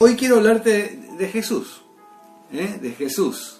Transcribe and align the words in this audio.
Hoy 0.00 0.14
quiero 0.14 0.36
hablarte 0.36 0.96
de 1.18 1.26
Jesús, 1.26 1.82
¿eh? 2.52 2.78
de 2.80 2.92
Jesús. 2.92 3.58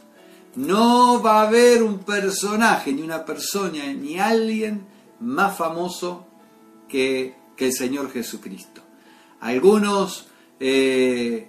No 0.54 1.20
va 1.20 1.40
a 1.40 1.48
haber 1.48 1.82
un 1.82 1.98
personaje, 1.98 2.92
ni 2.92 3.02
una 3.02 3.24
persona, 3.24 3.92
ni 3.92 4.20
alguien 4.20 4.86
más 5.18 5.56
famoso 5.56 6.28
que, 6.86 7.34
el 7.56 7.72
Señor 7.72 8.12
Jesucristo. 8.12 8.82
Algunos 9.40 10.28
eh, 10.60 11.48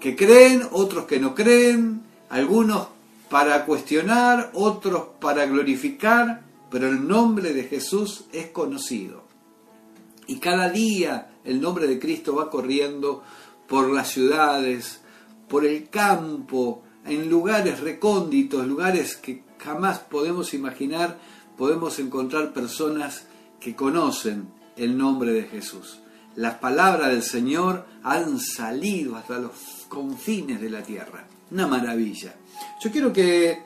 que 0.00 0.16
creen, 0.16 0.62
otros 0.72 1.04
que 1.04 1.20
no 1.20 1.34
creen, 1.34 2.00
algunos 2.30 2.88
para 3.28 3.66
cuestionar, 3.66 4.50
otros 4.54 5.08
para 5.20 5.44
glorificar, 5.44 6.40
pero 6.70 6.88
el 6.88 7.06
nombre 7.06 7.52
de 7.52 7.64
Jesús 7.64 8.24
es 8.32 8.46
conocido. 8.46 9.24
Y 10.26 10.38
cada 10.38 10.70
día 10.70 11.32
el 11.44 11.60
nombre 11.60 11.86
de 11.86 11.98
Cristo 11.98 12.34
va 12.34 12.48
corriendo 12.48 13.22
por 13.68 13.90
las 13.90 14.10
ciudades, 14.10 15.00
por 15.48 15.64
el 15.64 15.88
campo, 15.88 16.82
en 17.04 17.28
lugares 17.28 17.80
recónditos, 17.80 18.66
lugares 18.66 19.16
que 19.16 19.42
jamás 19.58 19.98
podemos 19.98 20.54
imaginar, 20.54 21.18
podemos 21.56 21.98
encontrar 21.98 22.52
personas 22.52 23.26
que 23.60 23.74
conocen 23.74 24.48
el 24.76 24.96
nombre 24.96 25.32
de 25.32 25.44
Jesús. 25.44 26.00
Las 26.36 26.54
palabras 26.54 27.08
del 27.10 27.22
Señor 27.22 27.86
han 28.02 28.38
salido 28.38 29.16
hasta 29.16 29.38
los 29.38 29.86
confines 29.88 30.60
de 30.60 30.70
la 30.70 30.82
tierra. 30.82 31.26
Una 31.50 31.66
maravilla. 31.66 32.34
Yo 32.82 32.90
quiero 32.90 33.12
que 33.12 33.62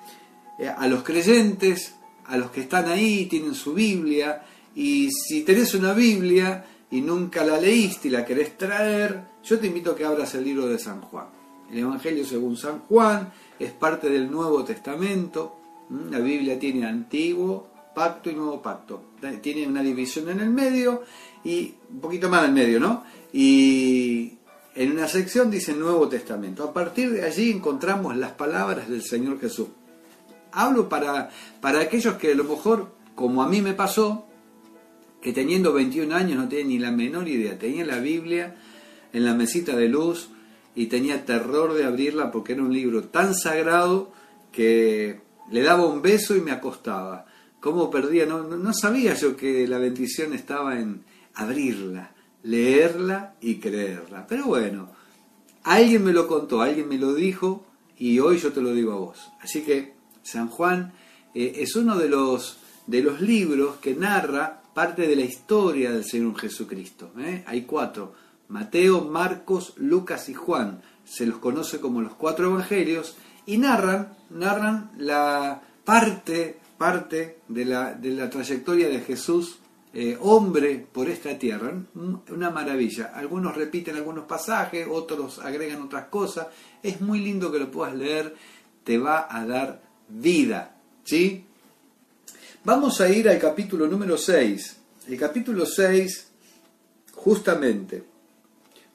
eh, 0.59 0.69
a 0.69 0.87
los 0.87 1.03
creyentes, 1.03 1.95
a 2.27 2.37
los 2.37 2.50
que 2.50 2.62
están 2.62 2.89
ahí, 2.89 3.27
tienen 3.27 3.55
su 3.55 3.75
Biblia, 3.75 4.42
y 4.75 5.11
si 5.11 5.42
tenés 5.42 5.75
una 5.75 5.92
Biblia, 5.92 6.64
y 6.93 7.01
nunca 7.01 7.43
la 7.43 7.59
leíste 7.59 8.09
y 8.09 8.11
la 8.11 8.25
querés 8.25 8.57
traer, 8.59 9.23
yo 9.43 9.59
te 9.59 9.67
invito 9.67 9.93
a 9.93 9.97
que 9.97 10.05
abras 10.05 10.35
el 10.35 10.45
libro 10.45 10.67
de 10.67 10.79
San 10.79 11.01
Juan. 11.01 11.27
El 11.71 11.79
Evangelio 11.79 12.25
según 12.25 12.57
San 12.57 12.81
Juan 12.81 13.33
es 13.59 13.73
parte 13.73 14.11
del 14.11 14.31
Nuevo 14.31 14.62
Testamento. 14.62 15.57
La 16.11 16.19
Biblia 16.19 16.59
tiene 16.59 16.87
Antiguo 16.87 17.67
Pacto 17.95 18.29
y 18.31 18.34
Nuevo 18.34 18.61
Pacto. 18.61 19.03
Tiene 19.41 19.67
una 19.67 19.83
división 19.83 20.29
en 20.29 20.41
el 20.41 20.51
medio 20.51 21.03
y 21.43 21.75
un 21.91 22.01
poquito 22.01 22.29
más 22.29 22.45
en 22.45 22.51
el 22.51 22.55
medio, 22.55 22.79
¿no? 22.79 23.05
Y 23.33 24.34
en 24.75 24.93
una 24.93 25.09
sección 25.09 25.51
dice 25.51 25.73
Nuevo 25.73 26.09
Testamento. 26.09 26.62
A 26.62 26.75
partir 26.75 27.11
de 27.11 27.25
allí 27.25 27.51
encontramos 27.51 28.15
las 28.19 28.33
palabras 28.33 28.91
del 28.91 29.03
Señor 29.03 29.41
Jesús. 29.41 29.69
Hablo 30.53 30.91
para, 30.91 31.31
para 31.62 31.81
aquellos 31.81 32.17
que 32.17 32.33
a 32.33 32.34
lo 32.34 32.45
mejor, 32.45 32.93
como 33.15 33.43
a 33.43 33.49
mí 33.49 33.62
me 33.62 33.73
pasó, 33.73 34.27
que 35.23 35.33
teniendo 35.33 35.73
21 35.73 36.15
años 36.15 36.37
no 36.37 36.48
tenía 36.48 36.67
ni 36.67 36.78
la 36.81 36.91
menor 36.91 37.28
idea. 37.28 37.59
Tenía 37.59 37.87
la 37.87 38.01
Biblia 38.01 38.56
en 39.12 39.25
la 39.25 39.34
mesita 39.34 39.77
de 39.77 39.89
luz 39.89 40.28
y 40.75 40.87
tenía 40.87 41.25
terror 41.25 41.75
de 41.75 41.84
abrirla 41.84 42.33
porque 42.33 42.55
era 42.55 42.62
un 42.62 42.73
libro 42.73 43.05
tan 43.05 43.34
sagrado 43.34 44.12
que 44.50 45.20
le 45.50 45.62
daba 45.62 45.87
un 45.87 46.03
beso 46.03 46.34
y 46.34 46.41
me 46.41 46.50
acostaba. 46.50 47.27
¿Cómo 47.61 47.91
perdía? 47.91 48.27
No, 48.27 48.75
sabía 48.75 49.15
yo 49.15 49.37
que 49.37 49.69
la 49.69 49.78
bendición 49.78 50.33
estaba 50.33 50.81
en 50.81 51.05
abrirla, 51.34 52.12
leerla 52.43 53.34
y 53.41 53.56
creerla. 53.56 54.27
Pero 54.27 54.47
bueno, 54.47 54.91
alguien 55.62 56.03
me 56.03 56.12
lo 56.12 56.27
contó, 56.27 56.61
alguien 56.62 56.89
me 56.89 56.98
lo 56.98 57.15
dijo 57.15 57.65
y 57.97 58.19
hoy 58.19 58.39
yo 58.39 58.53
te 58.53 58.61
lo 58.61 58.75
digo 58.75 58.93
a 58.93 58.97
vos. 58.97 59.31
Así 59.41 59.62
que 59.62 59.95
San 60.25 60.48
Juan 60.48 60.93
eh, 61.33 61.55
es 61.59 61.77
uno 61.77 61.97
de 61.97 62.09
los, 62.09 62.59
de 62.89 63.03
los 63.03 63.20
libros 63.20 63.77
que 63.77 63.95
narra 63.95 64.62
parte 64.75 65.06
de 65.06 65.17
la 65.17 65.23
historia 65.23 65.92
del 65.92 66.05
Señor 66.05 66.39
Jesucristo. 66.39 67.12
¿eh? 67.19 67.45
Hay 67.47 67.62
cuatro, 67.62 68.15
Mateo, 68.48 69.05
Marcos, 69.05 69.75
Lucas 69.77 70.28
y 70.28 70.34
Juan. 70.34 70.83
Se 71.05 71.27
los 71.27 71.39
conoce 71.39 71.81
como 71.81 72.00
los 72.00 72.15
cuatro 72.15 72.50
evangelios 72.50 73.16
y 73.47 73.59
narran, 73.59 74.16
narran 74.31 74.91
la 74.99 75.62
parte, 75.84 76.59
parte 76.78 77.41
de 77.49 77.65
la, 77.65 77.94
de 77.94 78.10
la 78.10 78.31
trayectoria 78.31 78.88
de 78.88 79.00
Jesús, 79.00 79.59
eh, 79.94 80.16
hombre 80.21 80.87
por 80.91 81.09
esta 81.09 81.39
tierra. 81.39 81.72
Una 82.31 82.50
maravilla. 82.50 83.12
Algunos 83.15 83.54
repiten 83.54 83.97
algunos 83.97 84.25
pasajes, 84.25 84.87
otros 84.91 85.39
agregan 85.39 85.83
otras 85.83 86.06
cosas. 86.06 86.47
Es 86.83 87.00
muy 87.00 87.21
lindo 87.21 87.53
que 87.53 87.59
lo 87.59 87.71
puedas 87.71 87.94
leer, 87.94 88.34
te 88.84 88.99
va 88.99 89.27
a 89.28 89.44
dar 89.47 89.83
vida. 90.09 90.77
¿Sí? 91.04 91.47
Vamos 92.65 93.00
a 93.00 93.09
ir 93.09 93.28
al 93.28 93.41
capítulo 93.41 93.89
número 93.89 94.17
6. 94.17 94.77
El 95.09 95.19
capítulo 95.19 95.67
6, 95.67 96.28
justamente, 97.12 98.05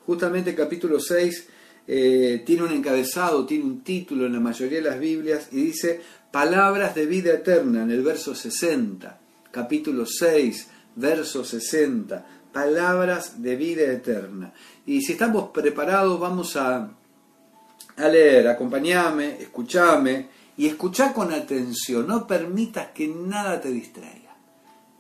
justamente 0.06 0.52
el 0.52 0.56
capítulo 0.56 1.02
6 1.02 1.48
eh, 1.86 2.44
tiene 2.46 2.64
un 2.64 2.72
encabezado, 2.72 3.46
tiene 3.46 3.66
un 3.66 3.84
título 3.84 4.26
en 4.26 4.32
la 4.32 4.40
mayoría 4.40 4.78
de 4.78 4.90
las 4.90 4.98
Biblias 4.98 5.50
y 5.52 5.66
dice 5.66 6.00
Palabras 6.32 6.96
de 6.96 7.08
vida 7.08 7.34
eterna 7.34 7.84
en 7.84 7.92
el 7.92 8.04
verso 8.04 8.34
60. 8.34 9.20
Capítulo 9.52 10.06
6, 10.06 10.68
verso 10.96 11.44
60. 11.44 12.26
Palabras 12.54 13.42
de 13.42 13.58
vida 13.58 13.84
eterna. 13.84 14.54
Y 14.86 15.02
si 15.02 15.12
estamos 15.12 15.50
preparados, 15.50 16.18
vamos 16.18 16.56
a, 16.56 16.90
a 17.98 18.08
leer. 18.08 18.48
Acompáñame, 18.48 19.42
escúchame 19.42 20.37
y 20.58 20.66
escucha 20.66 21.14
con 21.14 21.32
atención, 21.32 22.08
no 22.08 22.26
permitas 22.26 22.88
que 22.88 23.08
nada 23.08 23.62
te 23.62 23.70
distraiga, 23.70 24.36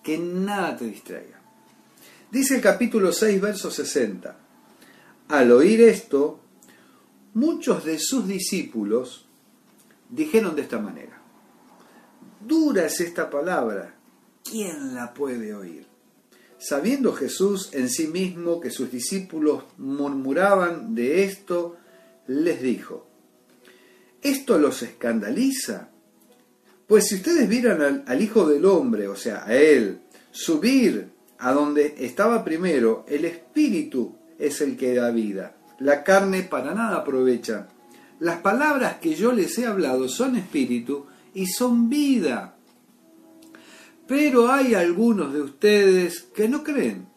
que 0.03 0.17
nada 0.19 0.77
te 0.77 0.85
distraiga. 0.85 1.41
Dice 2.31 2.55
el 2.55 2.61
capítulo 2.61 3.11
6, 3.11 3.41
verso 3.41 3.71
60. 3.71 4.37
Al 5.29 5.51
oír 5.51 5.81
esto, 5.81 6.39
muchos 7.33 7.83
de 7.85 7.97
sus 7.97 8.27
discípulos 8.27 9.25
dijeron 10.09 10.55
de 10.55 10.61
esta 10.61 10.79
manera, 10.79 11.19
dura 12.39 12.85
es 12.85 13.01
esta 13.01 13.29
palabra, 13.29 13.95
¿quién 14.43 14.93
la 14.93 15.13
puede 15.13 15.55
oír? 15.55 15.87
Sabiendo 16.59 17.13
Jesús 17.13 17.69
en 17.73 17.89
sí 17.89 18.07
mismo 18.07 18.59
que 18.59 18.69
sus 18.69 18.91
discípulos 18.91 19.63
murmuraban 19.77 20.93
de 20.93 21.23
esto, 21.23 21.77
les 22.27 22.61
dijo, 22.61 23.06
¿Esto 24.21 24.57
los 24.57 24.81
escandaliza? 24.83 25.89
Pues 26.87 27.07
si 27.07 27.15
ustedes 27.15 27.47
vieran 27.49 28.03
al, 28.07 28.21
Hijo 28.21 28.47
del 28.47 28.65
Hombre, 28.65 29.07
o 29.07 29.15
sea, 29.15 29.45
a 29.45 29.55
Él, 29.55 29.99
subir 30.31 31.09
a 31.39 31.51
donde 31.51 31.95
estaba 31.99 32.43
primero, 32.43 33.05
el 33.07 33.25
Espíritu 33.25 34.15
es 34.39 34.61
el 34.61 34.77
que 34.77 34.95
da 34.95 35.11
vida. 35.11 35.55
La 35.79 36.03
carne 36.03 36.43
para 36.43 36.73
nada 36.73 36.97
aprovecha. 36.97 37.67
Las 38.19 38.39
palabras 38.39 38.97
que 38.97 39.15
yo 39.15 39.31
les 39.31 39.57
he 39.57 39.65
hablado 39.65 40.07
son 40.09 40.35
espíritu 40.35 41.05
y 41.35 41.45
son 41.45 41.87
vida. 41.87 42.57
Pero 44.07 44.51
hay 44.51 44.73
algunos 44.73 45.33
de 45.33 45.41
ustedes 45.41 46.21
que 46.33 46.47
no 46.47 46.63
creen, 46.63 47.07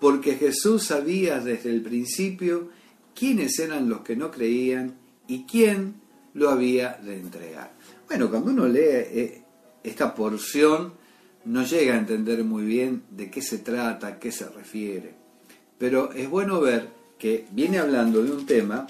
porque 0.00 0.34
Jesús 0.34 0.84
sabía 0.84 1.40
desde 1.40 1.70
el 1.70 1.80
principio 1.80 2.68
quiénes 3.14 3.58
eran 3.58 3.88
los 3.88 4.00
que 4.00 4.16
no 4.16 4.30
creían 4.30 4.96
y 5.26 5.44
quién 5.44 5.94
lo 6.36 6.50
había 6.50 6.98
de 7.02 7.16
entregar. 7.16 7.72
Bueno, 8.06 8.30
cuando 8.30 8.50
uno 8.50 8.68
lee 8.68 8.80
eh, 8.80 9.42
esta 9.82 10.14
porción, 10.14 10.92
no 11.46 11.64
llega 11.64 11.94
a 11.94 11.98
entender 11.98 12.44
muy 12.44 12.64
bien 12.64 13.04
de 13.10 13.30
qué 13.30 13.40
se 13.42 13.58
trata, 13.58 14.06
a 14.06 14.18
qué 14.18 14.30
se 14.30 14.48
refiere. 14.48 15.14
Pero 15.78 16.12
es 16.12 16.28
bueno 16.28 16.60
ver 16.60 16.88
que 17.18 17.46
viene 17.52 17.78
hablando 17.78 18.22
de 18.22 18.30
un 18.30 18.46
tema, 18.46 18.86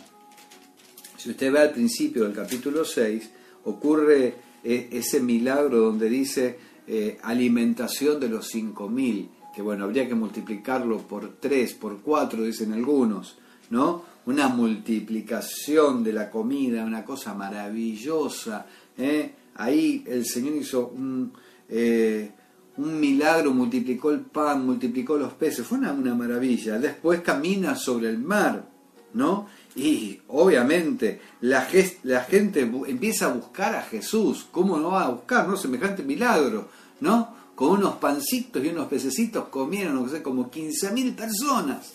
si 1.16 1.30
usted 1.30 1.52
ve 1.52 1.60
al 1.60 1.70
principio 1.70 2.24
del 2.24 2.32
capítulo 2.32 2.84
6, 2.84 3.30
ocurre 3.64 4.34
eh, 4.64 4.88
ese 4.92 5.20
milagro 5.20 5.78
donde 5.78 6.08
dice 6.08 6.58
eh, 6.88 7.18
alimentación 7.22 8.18
de 8.18 8.28
los 8.28 8.52
5.000, 8.52 9.28
que 9.54 9.62
bueno, 9.62 9.84
habría 9.84 10.08
que 10.08 10.14
multiplicarlo 10.16 10.98
por 10.98 11.36
3, 11.38 11.74
por 11.74 12.00
4, 12.00 12.42
dicen 12.42 12.72
algunos, 12.72 13.38
¿no? 13.70 14.15
Una 14.26 14.48
multiplicación 14.48 16.02
de 16.02 16.12
la 16.12 16.30
comida, 16.30 16.84
una 16.84 17.04
cosa 17.04 17.32
maravillosa. 17.34 18.66
¿eh? 18.98 19.32
Ahí 19.54 20.04
el 20.06 20.26
Señor 20.26 20.56
hizo 20.56 20.88
un, 20.88 21.32
eh, 21.68 22.30
un, 22.76 23.00
milagro, 23.00 23.54
multiplicó 23.54 24.10
el 24.10 24.20
pan, 24.20 24.66
multiplicó 24.66 25.16
los 25.16 25.32
peces, 25.34 25.66
fue 25.66 25.78
una, 25.78 25.92
una, 25.92 26.14
maravilla. 26.14 26.78
Después 26.78 27.20
camina 27.20 27.76
sobre 27.76 28.08
el 28.08 28.18
mar, 28.18 28.68
¿no? 29.14 29.46
Y 29.76 30.18
obviamente 30.28 31.20
la, 31.42 31.68
la 32.02 32.20
gente 32.22 32.60
empieza 32.60 33.26
a 33.26 33.32
buscar 33.32 33.76
a 33.76 33.82
Jesús. 33.82 34.48
¿Cómo 34.50 34.76
no 34.78 34.90
va 34.90 35.04
a 35.04 35.10
buscar, 35.10 35.46
no? 35.46 35.56
Semejante 35.56 36.02
milagro, 36.02 36.68
¿no? 37.00 37.36
Con 37.54 37.70
unos 37.78 37.96
pancitos 37.96 38.62
y 38.64 38.68
unos 38.68 38.88
pececitos 38.88 39.48
comieron, 39.48 39.94
no 39.94 40.08
sé, 40.08 40.20
como 40.20 40.50
15.000 40.50 41.14
personas. 41.14 41.94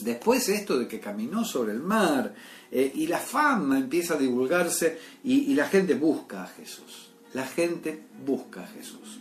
Después 0.00 0.48
esto 0.48 0.78
de 0.78 0.88
que 0.88 0.98
caminó 0.98 1.44
sobre 1.44 1.72
el 1.72 1.80
mar 1.80 2.34
eh, 2.70 2.90
y 2.94 3.06
la 3.06 3.18
fama 3.18 3.78
empieza 3.78 4.14
a 4.14 4.18
divulgarse 4.18 4.98
y, 5.24 5.54
la 5.54 5.68
gente 5.68 5.94
busca 5.94 6.44
a 6.44 6.46
Jesús. 6.46 7.10
La 7.34 7.46
gente 7.46 8.00
busca 8.24 8.62
a 8.62 8.66
Jesús. 8.66 9.20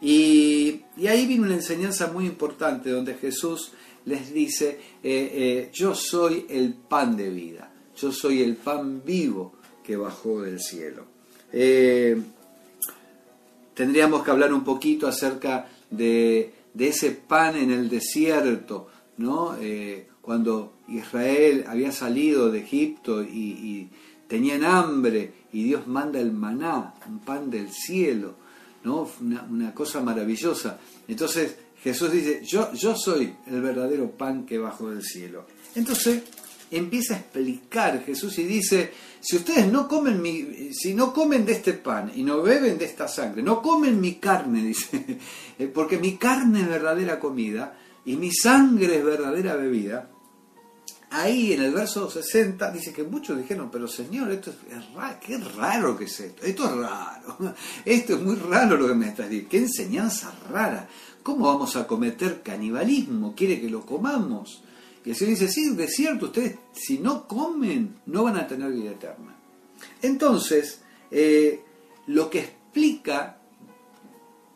Y, 0.00 0.82
ahí 1.08 1.26
viene 1.26 1.44
una 1.44 1.54
enseñanza 1.54 2.08
muy 2.08 2.26
importante 2.26 2.90
donde 2.90 3.14
Jesús 3.14 3.72
les 4.04 4.32
dice, 4.32 4.78
eh, 5.02 5.30
eh, 5.32 5.70
yo 5.72 5.94
soy 5.94 6.46
el 6.50 6.74
pan 6.74 7.16
de 7.16 7.30
vida, 7.30 7.72
yo 7.96 8.12
soy 8.12 8.42
el 8.42 8.56
pan 8.56 9.02
vivo 9.04 9.54
que 9.82 9.96
bajó 9.96 10.42
del 10.42 10.60
cielo. 10.60 11.06
Tendríamos 13.74 14.22
que 14.22 14.30
hablar 14.30 14.52
un 14.52 14.64
poquito 14.64 15.08
acerca 15.08 15.68
de, 15.90 16.52
ese 16.78 17.10
pan 17.10 17.56
en 17.56 17.72
el 17.72 17.88
desierto, 17.88 18.88
¿no? 19.18 19.56
cuando 20.20 20.78
Israel 20.88 21.64
había 21.68 21.92
salido 21.92 22.50
de 22.50 22.60
Egipto 22.60 23.22
y, 23.22 23.90
tenían 24.26 24.64
hambre 24.64 25.32
y 25.52 25.64
Dios 25.64 25.86
manda 25.86 26.18
el 26.18 26.32
maná, 26.32 26.94
un 27.06 27.20
pan 27.20 27.50
del 27.50 27.70
cielo. 27.70 28.36
Una, 28.84 29.72
cosa 29.74 30.00
maravillosa. 30.00 30.78
Entonces 31.08 31.56
Jesús 31.82 32.10
dice, 32.10 32.42
yo, 32.44 32.72
yo 32.72 32.96
soy 32.96 33.34
el 33.46 33.60
verdadero 33.62 34.10
pan 34.10 34.44
que 34.44 34.58
bajo 34.58 34.90
del 34.90 35.02
cielo. 35.02 35.46
Entonces 35.74 36.22
empieza 36.70 37.14
a 37.14 37.18
explicar 37.18 38.02
Jesús 38.04 38.38
y 38.38 38.44
dice, 38.44 38.92
si 39.20 39.36
ustedes 39.36 39.70
no 39.70 39.88
comen 39.88 40.20
mi, 40.20 40.72
si 40.72 40.94
no 40.94 41.12
comen 41.12 41.46
de 41.46 41.52
este 41.52 41.74
pan 41.74 42.12
y 42.14 42.22
no 42.22 42.42
beben 42.42 42.76
de 42.78 42.84
esta 42.86 43.08
sangre, 43.08 43.42
no 43.42 43.62
comen 43.62 44.00
mi 44.00 44.16
carne, 44.16 44.62
dice, 44.66 45.18
porque 45.72 45.98
mi 45.98 46.16
carne 46.16 46.62
es 46.62 46.68
verdadera 46.68 47.20
comida 47.20 47.78
y 48.04 48.16
mi 48.16 48.32
sangre 48.32 48.98
es 48.98 49.04
verdadera 49.04 49.56
bebida, 49.56 50.10
ahí 51.10 51.52
en 51.52 51.62
el 51.62 51.72
verso 51.72 52.10
60 52.10 52.70
dice 52.72 52.92
que 52.92 53.04
muchos 53.04 53.38
dijeron, 53.38 53.70
pero 53.70 53.86
Señor, 53.86 54.30
esto 54.30 54.50
es, 54.50 54.94
raro, 54.94 55.18
qué 55.24 55.38
raro 55.38 55.96
que 55.96 56.04
es 56.04 56.20
esto, 56.20 56.44
esto 56.44 56.64
es 56.64 56.76
raro, 56.76 57.54
esto 57.84 58.14
es 58.14 58.20
muy 58.20 58.36
raro 58.36 58.76
lo 58.76 58.88
que 58.88 58.94
me 58.94 59.08
estás 59.08 59.28
diciendo, 59.28 59.50
qué 59.50 59.58
enseñanza 59.58 60.34
rara, 60.50 60.88
¿cómo 61.22 61.46
vamos 61.46 61.76
a 61.76 61.86
cometer 61.86 62.42
canibalismo? 62.42 63.34
¿Quiere 63.34 63.60
que 63.60 63.70
lo 63.70 63.86
comamos? 63.86 64.62
Y 65.04 65.10
el 65.10 65.16
Señor 65.16 65.38
dice, 65.38 65.48
sí, 65.48 65.74
es 65.78 65.94
cierto, 65.94 66.26
ustedes 66.26 66.56
si 66.72 66.98
no 66.98 67.28
comen 67.28 67.96
no 68.06 68.24
van 68.24 68.36
a 68.36 68.46
tener 68.46 68.72
vida 68.72 68.92
eterna. 68.92 69.36
Entonces, 70.00 70.80
eh, 71.10 71.62
lo 72.06 72.30
que 72.30 72.40
explica 72.40 73.38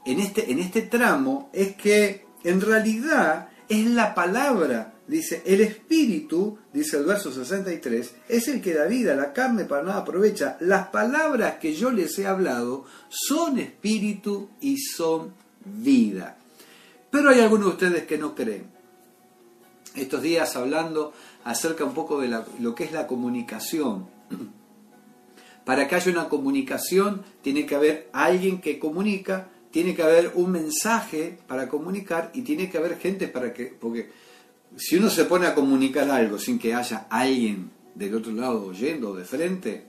en 0.05 0.21
este, 0.21 0.51
en 0.51 0.59
este 0.59 0.83
tramo 0.83 1.51
es 1.53 1.77
que 1.77 2.28
en 2.45 2.61
realidad 2.61 3.49
es 3.69 3.87
la 3.87 4.15
palabra 4.15 4.95
dice, 5.09 5.43
el 5.47 5.63
espíritu, 5.63 6.59
dice 6.73 6.99
el 6.99 7.05
verso 7.05 7.33
63, 7.33 8.15
es 8.29 8.49
el 8.49 8.61
que 8.61 8.75
da 8.75 8.85
vida, 8.85 9.17
la 9.17 9.33
carne 9.33 9.65
para 9.65 9.83
nada 9.83 9.99
aprovecha. 10.01 10.57
Las 10.61 10.89
palabras 10.89 11.59
que 11.59 11.75
yo 11.75 11.91
les 11.91 12.17
he 12.19 12.27
hablado 12.27 12.85
son 13.09 13.59
espíritu 13.59 14.51
y 14.61 14.79
son 14.79 15.33
vida. 15.65 16.37
Pero 17.11 17.31
hay 17.31 17.41
algunos 17.41 17.67
de 17.67 17.73
ustedes 17.73 18.07
que 18.07 18.19
no 18.19 18.35
creen. 18.35 18.67
Estos 19.97 20.23
días 20.23 20.55
hablando 20.55 21.15
acerca 21.43 21.85
un 21.85 21.95
poco 21.95 22.21
de 22.21 22.29
lo 22.61 22.75
que 22.75 22.85
es 22.85 22.93
la 22.93 23.07
comunicación. 23.07 24.07
Para 25.65 25.89
que 25.89 25.97
haya 25.97 26.13
una 26.13 26.29
comunicación 26.29 27.23
tiene 27.43 27.67
que 27.67 27.75
haber 27.75 28.11
alguien 28.13 28.61
que 28.61 28.79
comunica, 28.79 29.49
tiene 29.71 29.95
que 29.95 30.03
haber 30.03 30.33
un 30.35 30.51
mensaje 30.51 31.39
para 31.47 31.69
comunicar 31.69 32.31
y 32.35 32.43
tiene 32.43 32.71
que 32.71 32.79
haber 32.79 32.99
gente 32.99 33.29
para 33.29 33.53
que, 33.53 33.67
porque 33.67 34.11
si 34.77 34.97
uno 34.97 35.11
se 35.11 35.25
pone 35.25 35.47
a 35.47 35.55
comunicar 35.55 36.11
algo 36.11 36.39
sin 36.39 36.59
que 36.59 36.75
haya 36.75 37.07
alguien 37.11 37.71
del 37.95 38.15
otro 38.15 38.33
lado 38.33 38.67
oyendo 38.67 39.15
de 39.15 39.25
frente, 39.25 39.85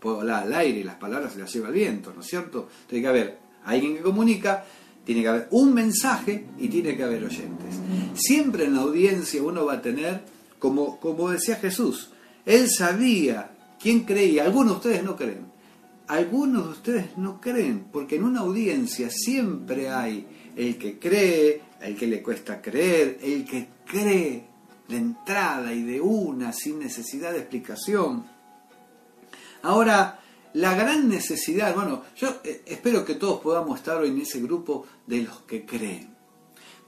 puede 0.00 0.18
hablar 0.18 0.44
al 0.44 0.54
aire 0.54 0.80
y 0.80 0.84
las 0.84 0.96
palabras 0.96 1.32
se 1.32 1.38
las 1.38 1.52
lleva 1.52 1.68
el 1.68 1.74
viento, 1.74 2.12
¿no 2.14 2.20
es 2.20 2.26
cierto? 2.26 2.68
Tiene 2.88 3.02
que 3.02 3.08
haber 3.08 3.38
alguien 3.64 3.96
que 3.96 4.02
comunica, 4.02 4.64
tiene 5.04 5.22
que 5.22 5.28
haber 5.28 5.48
un 5.50 5.72
mensaje 5.74 6.46
y 6.58 6.68
tiene 6.68 6.96
que 6.96 7.04
haber 7.04 7.24
oyentes. 7.24 7.76
Siempre 8.14 8.64
en 8.64 8.74
la 8.74 8.82
audiencia 8.82 9.42
uno 9.42 9.64
va 9.64 9.74
a 9.74 9.82
tener, 9.82 10.22
como, 10.58 10.98
como 10.98 11.30
decía 11.30 11.56
Jesús, 11.56 12.10
él 12.46 12.68
sabía 12.70 13.52
quién 13.80 14.00
creía, 14.00 14.44
algunos 14.44 14.72
de 14.72 14.76
ustedes 14.76 15.04
no 15.04 15.16
creen, 15.16 15.49
algunos 16.10 16.64
de 16.64 16.70
ustedes 16.70 17.18
no 17.18 17.40
creen, 17.40 17.86
porque 17.92 18.16
en 18.16 18.24
una 18.24 18.40
audiencia 18.40 19.08
siempre 19.10 19.90
hay 19.90 20.26
el 20.56 20.76
que 20.76 20.98
cree, 20.98 21.62
el 21.80 21.96
que 21.96 22.08
le 22.08 22.20
cuesta 22.20 22.60
creer, 22.60 23.18
el 23.22 23.44
que 23.44 23.68
cree 23.86 24.44
de 24.88 24.96
entrada 24.96 25.72
y 25.72 25.84
de 25.84 26.00
una 26.00 26.52
sin 26.52 26.80
necesidad 26.80 27.30
de 27.30 27.38
explicación. 27.38 28.26
Ahora, 29.62 30.18
la 30.54 30.74
gran 30.74 31.08
necesidad, 31.08 31.76
bueno, 31.76 32.02
yo 32.16 32.40
eh, 32.42 32.62
espero 32.66 33.04
que 33.04 33.14
todos 33.14 33.40
podamos 33.40 33.78
estar 33.78 33.96
hoy 33.98 34.08
en 34.08 34.20
ese 34.20 34.40
grupo 34.40 34.86
de 35.06 35.22
los 35.22 35.42
que 35.42 35.64
creen. 35.64 36.16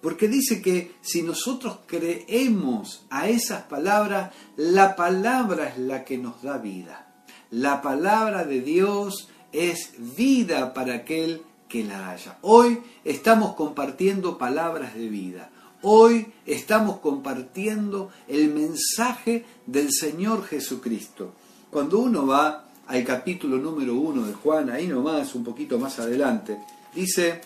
Porque 0.01 0.27
dice 0.27 0.61
que 0.61 0.97
si 1.01 1.23
nosotros 1.23 1.79
creemos 1.87 3.07
a 3.09 3.29
esas 3.29 3.63
palabras, 3.63 4.35
la 4.57 4.97
palabra 4.97 5.69
es 5.69 5.79
la 5.79 6.05
que 6.05 6.19
nos 6.19 6.43
da 6.43 6.59
vida. 6.59 7.12
La 7.53 7.83
palabra 7.83 8.47
de 8.47 8.63
Dios 8.63 9.29
es 9.53 9.93
vida 10.17 10.73
para 10.73 10.95
aquel 10.95 11.43
que 11.69 11.85
la 11.85 12.09
haya. 12.09 12.39
Hoy 12.41 12.81
estamos 13.05 13.57
compartiendo 13.57 14.39
palabras 14.39 14.95
de 14.95 15.07
vida. 15.11 15.51
Hoy 15.83 16.29
estamos 16.47 17.01
compartiendo 17.01 18.09
el 18.27 18.55
mensaje 18.55 19.45
del 19.67 19.93
Señor 19.93 20.47
Jesucristo. 20.47 21.35
Cuando 21.71 21.99
uno 21.99 22.27
va 22.27 22.71
al 22.87 23.05
capítulo 23.05 23.59
número 23.59 23.97
uno 23.97 24.27
de 24.27 24.33
Juan, 24.33 24.71
ahí 24.71 24.87
nomás, 24.87 25.35
un 25.35 25.45
poquito 25.45 25.79
más 25.79 25.99
adelante, 25.99 26.57
dice, 26.95 27.43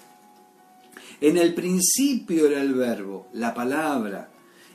en 1.21 1.37
el 1.37 1.53
principio 1.53 2.47
era 2.47 2.61
el 2.61 2.75
verbo, 2.75 3.27
la 3.33 3.53
palabra, 3.53 4.29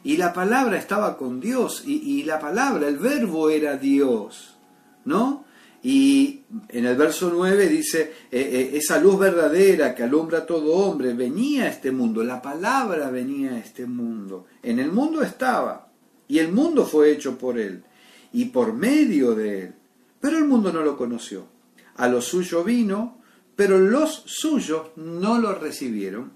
y 0.04 0.18
la 0.18 0.34
palabra 0.34 0.78
estaba 0.78 1.16
con 1.16 1.40
Dios, 1.40 1.84
y, 1.86 2.20
y 2.20 2.24
la 2.24 2.38
palabra, 2.38 2.90
el 2.90 2.98
verbo 2.98 3.50
era 3.50 3.78
Dios, 3.78 4.58
¿no? 5.06 5.46
Y 5.84 6.42
en 6.70 6.86
el 6.86 6.96
verso 6.96 7.32
9 7.34 7.68
dice, 7.68 8.02
eh, 8.32 8.40
eh, 8.40 8.72
esa 8.78 9.00
luz 9.00 9.18
verdadera 9.18 9.96
que 9.96 10.04
alumbra 10.04 10.40
a 10.40 10.46
todo 10.46 10.74
hombre 10.74 11.14
venía 11.14 11.64
a 11.64 11.70
este 11.70 11.92
mundo, 11.92 12.24
la 12.24 12.42
palabra 12.42 13.10
venía 13.10 13.54
a 13.54 13.58
este 13.58 13.88
mundo. 13.88 14.46
En 14.62 14.80
el 14.80 14.92
mundo 14.92 15.24
estaba, 15.24 15.88
y 16.28 16.38
el 16.38 16.52
mundo 16.52 16.86
fue 16.86 17.12
hecho 17.12 17.38
por 17.38 17.58
él, 17.58 17.84
y 18.32 18.46
por 18.46 18.74
medio 18.74 19.34
de 19.34 19.62
él. 19.64 19.74
Pero 20.20 20.38
el 20.38 20.46
mundo 20.46 20.72
no 20.72 20.82
lo 20.82 20.96
conoció. 20.96 21.48
A 21.96 22.08
lo 22.08 22.22
suyo 22.22 22.64
vino, 22.64 23.18
pero 23.56 23.80
los 23.80 24.24
suyos 24.28 24.92
no 24.98 25.40
lo 25.40 25.56
recibieron. 25.56 26.32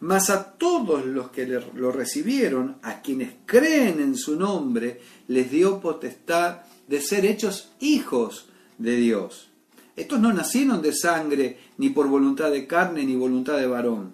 Mas 0.00 0.30
a 0.30 0.52
todos 0.52 1.06
los 1.06 1.30
que 1.30 1.46
lo 1.46 1.92
recibieron, 1.92 2.78
a 2.82 3.02
quienes 3.02 3.34
creen 3.46 4.00
en 4.00 4.16
su 4.16 4.34
nombre, 4.34 5.00
les 5.28 5.50
dio 5.50 5.78
potestad 5.78 6.62
de 6.90 7.00
ser 7.00 7.24
hechos 7.24 7.70
hijos 7.78 8.46
de 8.76 8.96
Dios. 8.96 9.48
Estos 9.94 10.18
no 10.18 10.32
nacieron 10.32 10.82
de 10.82 10.92
sangre, 10.92 11.56
ni 11.78 11.90
por 11.90 12.08
voluntad 12.08 12.50
de 12.50 12.66
carne, 12.66 13.04
ni 13.04 13.14
voluntad 13.14 13.58
de 13.58 13.68
varón. 13.68 14.12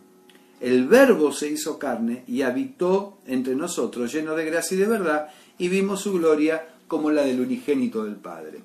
El 0.61 0.87
verbo 0.87 1.33
se 1.33 1.49
hizo 1.49 1.79
carne 1.79 2.23
y 2.29 2.43
habitó 2.43 3.19
entre 3.27 3.57
nosotros, 3.57 4.13
lleno 4.13 4.37
de 4.37 4.45
gracia 4.45 4.77
y 4.77 4.81
de 4.81 4.87
verdad, 4.87 5.29
y 5.59 5.69
vimos 5.69 6.03
su 6.03 6.13
gloria 6.13 6.69
como 6.87 7.11
la 7.11 7.23
del 7.23 7.41
unigénito 7.41 8.05
del 8.05 8.17
Padre. 8.17 8.61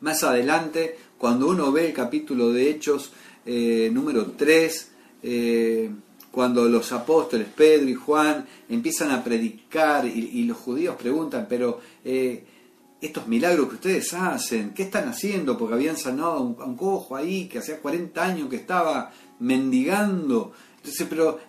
Más 0.00 0.24
adelante, 0.24 0.96
cuando 1.18 1.48
uno 1.48 1.70
ve 1.72 1.88
el 1.88 1.92
capítulo 1.92 2.50
de 2.50 2.70
Hechos 2.70 3.12
eh, 3.44 3.90
número 3.92 4.32
3, 4.32 4.90
eh, 5.22 5.90
cuando 6.30 6.66
los 6.66 6.92
apóstoles 6.92 7.46
Pedro 7.54 7.90
y 7.90 7.94
Juan 7.94 8.46
empiezan 8.70 9.10
a 9.10 9.22
predicar 9.22 10.06
y, 10.06 10.44
los 10.44 10.56
judíos 10.56 10.96
preguntan, 10.96 11.46
pero 11.48 11.80
eh, 12.04 12.44
estos 13.00 13.26
milagros 13.28 13.68
que 13.68 13.74
ustedes 13.74 14.14
hacen, 14.14 14.72
¿qué 14.72 14.84
están 14.84 15.08
haciendo? 15.08 15.58
Porque 15.58 15.74
habían 15.74 15.96
sanado 15.96 16.32
a 16.32 16.40
un, 16.40 16.76
cojo 16.76 17.16
ahí 17.16 17.46
que 17.46 17.58
hacía 17.58 17.80
40 17.80 18.24
años 18.24 18.48
que 18.48 18.56
estaba 18.56 19.12
mendigando. 19.38 20.52
Entonces, 20.76 21.06
pero 21.08 21.40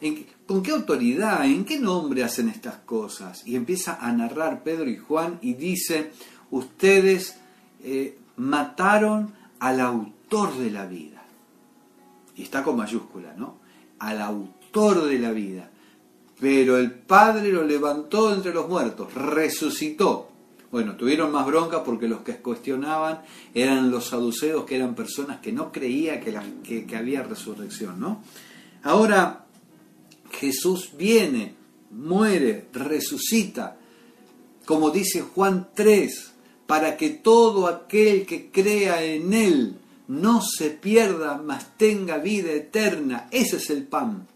¿con 0.46 0.62
qué 0.62 0.72
autoridad, 0.72 1.46
en 1.46 1.63
qué 1.63 1.80
nombre 1.80 2.24
hacen 2.24 2.50
estas 2.50 2.75
cosas? 2.77 3.46
Y 3.46 3.56
empieza 3.56 3.98
a 4.01 4.12
narrar 4.12 4.63
Pedro 4.63 4.89
y 4.89 4.98
Juan 4.98 5.39
y 5.42 5.54
dice, 5.54 6.12
ustedes 6.51 7.38
eh, 7.84 8.18
mataron 8.36 9.34
al 9.60 9.80
autor 9.80 10.58
de 10.58 10.72
la 10.72 10.86
vida. 10.86 11.24
Y 12.36 12.44
está 12.44 12.63
con 12.63 12.77
mayúscula, 12.77 13.34
¿no? 13.36 13.60
Al 14.00 14.22
autor 14.22 15.08
de 15.08 15.20
la 15.20 15.32
vida. 15.32 15.72
Pero 16.39 16.77
el 16.77 16.92
Padre 16.92 17.51
lo 17.51 17.63
levantó 17.63 18.34
entre 18.34 18.54
los 18.54 18.68
muertos, 18.68 19.13
resucitó. 19.13 20.37
Bueno, 20.69 20.97
tuvieron 20.97 21.31
más 21.31 21.45
bronca 21.45 21.83
porque 21.83 22.07
los 22.07 22.21
que 22.21 22.36
cuestionaban 22.38 23.21
eran 23.53 23.89
los 23.89 24.07
saduceos, 24.07 24.65
que 24.65 24.75
eran 24.75 24.95
personas 24.95 25.39
que 25.39 25.53
no 25.53 25.71
creían 25.71 26.19
que, 26.19 26.86
que, 26.86 26.95
había 26.97 27.24
resurrección, 27.24 28.00
¿no? 28.00 28.21
Ahora, 28.83 29.45
Jesús 30.31 30.91
viene, 30.97 31.55
muere, 31.91 32.67
resucita, 32.74 33.77
como 34.65 34.91
dice 34.91 35.21
Juan 35.21 35.69
3, 35.74 36.33
para 36.65 36.97
que 36.97 37.12
todo 37.12 37.67
aquel 37.67 38.25
que 38.25 38.51
crea 38.51 39.01
en 39.03 39.33
Él 39.33 39.77
no 40.09 40.41
se 40.41 40.69
pierda, 40.69 41.41
mas 41.43 41.77
tenga 41.77 42.17
vida 42.17 42.51
eterna. 42.51 43.29
Ese 43.31 43.55
es 43.55 43.69
el 43.69 43.83
pan. 43.83 44.27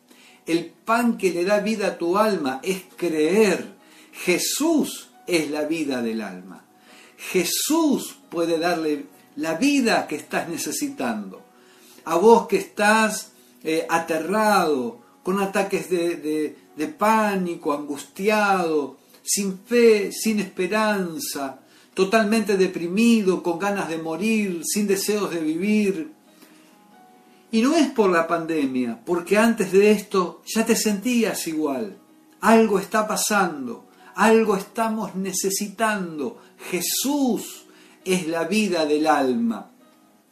El 0.46 0.66
pan 0.66 1.18
que 1.18 1.32
le 1.32 1.44
da 1.44 1.60
vida 1.60 1.88
a 1.88 1.98
tu 1.98 2.18
alma 2.18 2.62
es 2.64 2.84
creer. 2.96 3.74
Jesús 4.14 5.11
es 5.28 5.50
la 5.50 5.64
vida 5.66 6.02
del 6.02 6.22
alma. 6.22 6.66
Jesús 7.18 8.18
puede 8.30 8.58
darle 8.58 9.06
la 9.36 9.56
vida 9.56 10.08
que 10.08 10.16
estás 10.16 10.50
necesitando. 10.50 11.42
A 12.06 12.16
vos 12.16 12.48
que 12.48 12.58
estás 12.58 13.32
eh, 13.64 13.86
aterrado, 13.90 15.00
con 15.24 15.40
ataques 15.40 15.90
de, 15.90 16.56
de 16.76 16.88
pánico, 16.88 17.74
angustiado, 17.74 18.98
sin 19.22 19.60
fe, 19.60 20.12
sin 20.12 20.40
esperanza, 20.40 21.60
totalmente 21.94 22.58
deprimido, 22.58 23.44
con 23.44 23.60
ganas 23.60 23.90
de 23.90 23.98
morir, 23.98 24.62
sin 24.66 24.88
deseos 24.88 25.32
de 25.32 25.40
vivir. 25.40 26.12
Y 27.52 27.62
no 27.62 27.76
es 27.76 27.90
por 27.90 28.10
la 28.10 28.28
pandemia, 28.28 29.02
porque 29.06 29.38
antes 29.38 29.72
de 29.72 29.92
esto 29.92 30.42
ya 30.46 30.66
te 30.66 30.76
sentías 30.76 31.48
igual. 31.48 31.98
Algo 32.40 32.80
está 32.80 33.08
pasando, 33.08 33.86
algo 34.16 34.56
estamos 34.56 35.16
necesitando. 35.16 36.42
Jesús 36.70 37.66
es 38.04 38.28
la 38.28 38.46
vida 38.46 38.86
del 38.86 39.08
alma. 39.08 39.72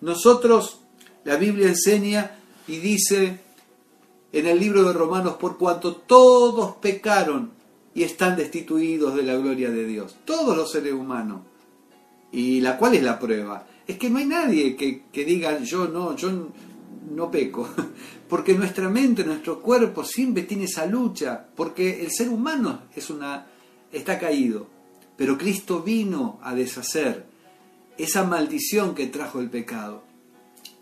Nosotros, 0.01 0.81
la 1.23 1.35
Biblia 1.35 1.67
enseña 1.67 2.39
y 2.67 2.77
dice 2.77 3.39
en 4.31 4.45
el 4.45 4.59
libro 4.59 4.83
de 4.83 4.93
Romanos, 4.93 5.35
por 5.39 5.57
cuanto 5.57 5.95
todos 5.95 6.75
pecaron 6.75 7.51
y 7.93 8.03
están 8.03 8.35
destituidos 8.35 9.15
de 9.15 9.23
la 9.23 9.35
gloria 9.35 9.71
de 9.71 9.85
Dios, 9.85 10.15
todos 10.25 10.55
los 10.55 10.71
seres 10.71 10.93
humanos. 10.93 11.41
¿Y 12.31 12.61
la 12.61 12.77
cuál 12.77 12.95
es 12.95 13.03
la 13.03 13.17
prueba? 13.17 13.65
Es 13.87 13.97
que 13.97 14.09
no 14.09 14.19
hay 14.19 14.25
nadie 14.25 14.75
que, 14.75 15.05
que 15.11 15.25
diga 15.25 15.59
yo 15.63 15.87
no, 15.87 16.15
yo 16.15 16.29
no 17.11 17.31
peco, 17.31 17.67
porque 18.29 18.53
nuestra 18.53 18.87
mente, 18.87 19.23
nuestro 19.23 19.59
cuerpo 19.59 20.03
siempre 20.03 20.43
tiene 20.43 20.65
esa 20.65 20.85
lucha, 20.85 21.47
porque 21.55 22.03
el 22.03 22.11
ser 22.11 22.29
humano 22.29 22.83
es 22.95 23.09
una, 23.09 23.47
está 23.91 24.19
caído, 24.19 24.67
pero 25.17 25.37
Cristo 25.37 25.81
vino 25.81 26.39
a 26.41 26.53
deshacer 26.55 27.25
esa 27.97 28.23
maldición 28.23 28.95
que 28.95 29.07
trajo 29.07 29.39
el 29.39 29.49
pecado 29.49 30.03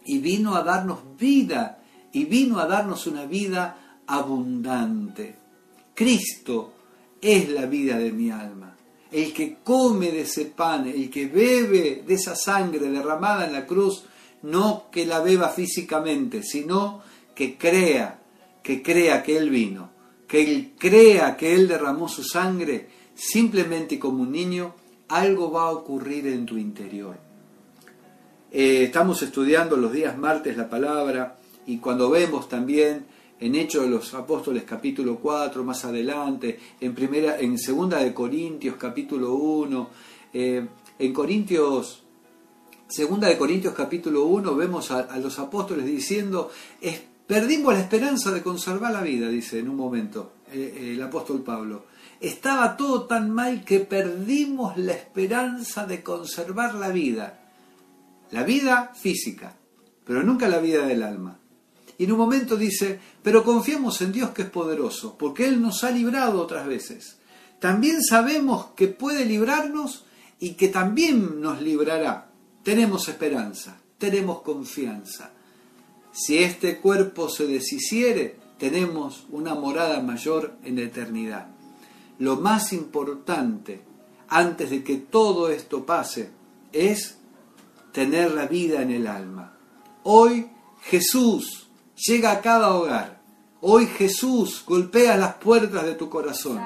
y 0.06 0.20
vino 0.20 0.56
a 0.56 0.64
darnos 0.64 1.00
vida 1.18 1.84
y 2.14 2.26
vino 2.26 2.60
a 2.60 2.68
darnos 2.68 3.08
una 3.08 3.26
vida 3.26 4.02
abundante. 4.08 5.36
Cristo 5.94 6.74
es 7.20 7.50
la 7.50 7.66
vida 7.66 7.98
de 7.98 8.12
mi 8.12 8.30
alma. 8.30 8.76
El 9.12 9.34
que 9.34 9.58
come 9.64 10.12
de 10.12 10.22
ese 10.22 10.46
pan, 10.46 10.88
el 10.88 11.10
que 11.10 11.28
bebe 11.28 12.04
de 12.06 12.14
esa 12.14 12.36
sangre 12.36 12.90
derramada 12.90 13.46
en 13.46 13.54
la 13.54 13.66
cruz, 13.66 14.04
no 14.44 14.90
que 14.92 15.06
la 15.06 15.20
beba 15.20 15.50
físicamente, 15.50 16.44
sino 16.44 17.02
que 17.34 17.58
crea, 17.58 18.20
que 18.62 18.82
crea 18.82 19.24
que 19.24 19.38
Él 19.38 19.50
vino, 19.50 19.90
que 20.28 20.42
Él 20.42 20.74
crea 20.78 21.38
que 21.38 21.54
Él 21.54 21.68
derramó 21.68 22.10
su 22.10 22.24
sangre, 22.24 22.88
simplemente 23.16 23.98
como 23.98 24.24
un 24.24 24.32
niño, 24.32 24.76
algo 25.08 25.52
va 25.52 25.64
a 25.64 25.72
ocurrir 25.72 26.28
en 26.28 26.46
tu 26.46 26.58
interior. 26.58 27.18
Eh, 28.52 28.84
estamos 28.84 29.22
estudiando 29.22 29.78
los 29.78 29.92
días 29.92 30.18
martes 30.18 30.56
la 30.56 30.70
palabra 30.70 31.38
y 31.66 31.78
cuando 31.78 32.10
vemos 32.10 32.48
también 32.48 33.06
en 33.40 33.56
Hechos 33.56 33.84
de 33.84 33.90
los 33.90 34.14
Apóstoles 34.14 34.64
capítulo 34.64 35.20
4, 35.20 35.64
más 35.64 35.86
adelante, 35.86 36.60
en, 36.80 36.96
primera, 36.96 37.40
en 37.40 37.58
segunda 37.58 38.00
de 38.00 38.14
Corintios 38.14 38.76
capítulo 38.78 39.36
1, 39.36 39.90
eh, 40.34 40.68
en 40.98 41.14
Corintios, 41.14 42.04
segunda 42.88 43.28
de 43.28 43.38
Corintios 43.38 43.74
capítulo 43.74 44.26
1, 44.26 44.56
vemos 44.56 44.92
a, 44.92 45.18
los 45.20 45.38
apóstoles 45.40 45.86
diciendo, 45.86 46.50
perdimos 47.28 47.74
la 47.74 47.82
esperanza 47.82 48.32
de 48.32 48.42
conservar 48.42 48.92
la 48.92 49.02
vida, 49.02 49.28
dice 49.28 49.60
en 49.60 49.70
un 49.70 49.76
momento 49.76 50.34
eh, 50.52 50.94
el 50.94 51.04
apóstol 51.04 51.44
Pablo. 51.44 51.86
Estaba 52.20 52.76
todo 52.76 53.06
tan 53.06 53.30
mal 53.30 53.64
que 53.64 53.82
perdimos 53.82 54.78
la 54.78 54.94
esperanza 54.94 55.86
de 55.86 56.02
conservar 56.02 56.74
la 56.74 56.90
vida. 56.90 57.52
La 58.32 58.44
vida 58.44 58.92
física, 58.96 59.56
pero 60.04 60.24
nunca 60.24 60.48
la 60.48 60.60
vida 60.60 60.86
del 60.86 61.04
alma. 61.04 61.40
Y 61.98 62.06
en 62.06 62.12
un 62.12 62.18
momento 62.18 62.58
dice, 62.58 63.00
pero 63.24 63.44
confiamos 63.44 64.02
en 64.02 64.12
Dios 64.12 64.32
que 64.32 64.44
es 64.44 64.50
poderoso, 64.50 65.18
porque 65.18 65.48
Él 65.48 65.62
nos 65.62 65.84
ha 65.84 65.92
librado 65.92 66.42
otras 66.42 66.68
veces. 66.68 67.18
También 67.60 68.04
sabemos 68.04 68.68
que 68.76 68.88
puede 68.88 69.26
librarnos 69.26 70.06
y 70.40 70.54
que 70.54 70.68
también 70.68 71.42
nos 71.42 71.62
librará. 71.62 72.32
Tenemos 72.64 73.08
esperanza, 73.08 73.80
tenemos 73.98 74.42
confianza. 74.42 75.32
Si 76.18 76.40
este 76.40 76.80
cuerpo 76.80 77.30
se 77.30 77.46
deshiciere, 77.46 78.38
tenemos 78.58 79.28
una 79.30 79.54
morada 79.54 80.02
mayor 80.02 80.58
en 80.64 80.78
la 80.78 80.82
eternidad. 80.82 81.50
Lo 82.18 82.38
más 82.38 82.74
importante, 82.74 83.82
antes 84.28 84.72
de 84.72 84.84
que 84.84 84.96
todo 84.98 85.52
esto 85.52 85.86
pase, 85.86 86.32
es 86.74 87.20
tener 87.92 88.32
la 88.32 88.48
vida 88.48 88.82
en 88.82 88.90
el 88.90 89.06
alma. 89.06 89.60
Hoy 90.02 90.50
Jesús 90.82 91.70
llega 91.96 92.32
a 92.32 92.42
cada 92.42 92.74
hogar. 92.74 93.22
Hoy 93.62 93.86
Jesús 93.86 94.64
golpea 94.66 95.18
las 95.18 95.36
puertas 95.36 95.86
de 95.86 95.94
tu 95.94 96.10
corazón. 96.10 96.60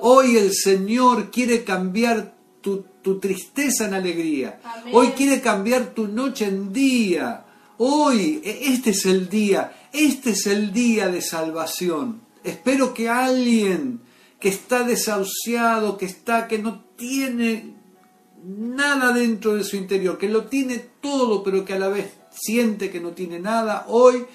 Hoy 0.00 0.38
el 0.38 0.54
Señor 0.54 1.30
quiere 1.30 1.62
cambiar 1.62 2.34
tu, 2.62 2.86
tristeza 3.20 3.84
en 3.86 3.92
alegría. 3.92 4.60
Hoy 4.94 5.08
quiere 5.08 5.42
cambiar 5.42 5.92
tu 5.92 6.08
noche 6.08 6.46
en 6.46 6.72
día. 6.72 7.43
Hoy, 7.78 8.40
e, 8.44 8.72
este 8.72 8.90
es 8.90 9.06
el 9.06 9.28
día, 9.28 9.88
este 9.92 10.30
es 10.30 10.46
el 10.46 10.72
día 10.72 11.08
de 11.08 11.22
salvación. 11.22 12.22
Espero 12.42 12.94
que 12.94 13.08
alguien 13.08 14.00
que 14.38 14.48
está 14.50 14.84
desahuciado, 14.84 15.96
que 15.96 16.06
está, 16.06 16.46
que 16.46 16.58
no 16.58 16.84
tiene 16.96 17.74
nada 18.44 19.12
dentro 19.12 19.54
de 19.54 19.64
su 19.64 19.76
interior, 19.76 20.18
que 20.18 20.28
lo 20.28 20.44
tiene 20.44 20.78
todo, 21.00 21.42
pero 21.42 21.64
que 21.64 21.72
a 21.72 21.78
la 21.78 21.88
vez 21.88 22.12
siente 22.30 22.90
que 22.90 23.00
no 23.00 23.12
tiene 23.12 23.38
nada, 23.38 23.86
hoy 23.88 24.26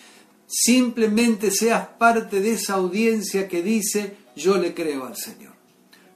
simplemente 0.47 1.51
seas 1.51 1.87
parte 1.87 2.41
de 2.41 2.53
esa 2.53 2.73
audiencia 2.73 3.47
que 3.47 3.61
dice, 3.61 4.15
yo 4.35 4.57
le 4.57 4.73
creo 4.73 5.05
al 5.05 5.15
Señor. 5.15 5.53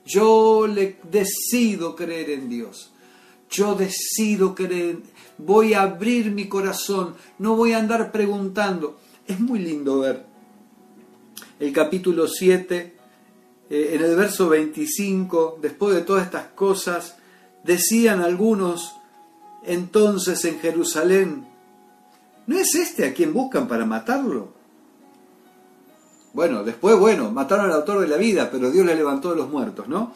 Yo 0.05 0.67
le 0.67 0.97
decido 1.09 1.95
creer 1.95 2.31
en 2.31 2.49
Dios. 2.49 2.92
Yo 3.53 3.75
decido 3.75 4.55
creer, 4.55 4.97
voy 5.37 5.73
a 5.73 5.83
abrir 5.83 6.31
mi 6.31 6.49
corazón, 6.49 7.15
no 7.37 7.55
voy 7.55 7.73
a 7.73 7.77
andar 7.77 8.11
preguntando. 8.11 8.99
Es 9.27 9.39
muy 9.39 9.59
lindo 9.59 9.99
ver 9.99 10.25
el 11.59 11.71
capítulo 11.71 12.27
7, 12.27 12.95
eh, 13.69 13.89
en 13.93 14.03
el 14.03 14.15
verso 14.15 14.49
25, 14.49 15.59
después 15.61 15.95
de 15.95 16.01
todas 16.01 16.25
estas 16.25 16.47
cosas, 16.47 17.15
decían 17.63 18.21
algunos 18.21 18.95
entonces 19.63 20.43
en 20.45 20.59
Jerusalén, 20.59 21.53
¿No 22.45 22.57
es 22.57 22.75
este 22.75 23.05
a 23.05 23.13
quien 23.13 23.33
buscan 23.33 23.67
para 23.67 23.85
matarlo? 23.85 24.49
Bueno, 26.33 26.63
después, 26.63 26.97
bueno, 26.99 27.31
mataron 27.31 27.67
al 27.67 27.73
autor 27.73 28.01
de 28.01 28.07
la 28.07 28.17
vida, 28.17 28.49
pero 28.51 28.71
Dios 28.71 28.85
le 28.85 28.95
levantó 28.95 29.29
de 29.31 29.37
los 29.37 29.49
muertos, 29.49 29.87
¿no? 29.87 30.13